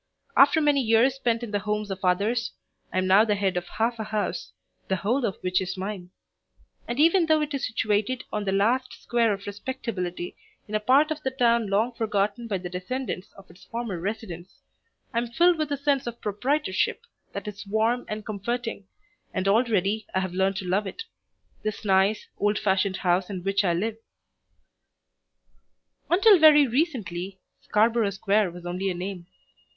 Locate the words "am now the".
2.97-3.35